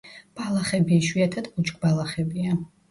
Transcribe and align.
ბალახები, 0.39 0.97
იშვიათად 1.03 1.51
ბუჩქბალახებია. 1.55 2.61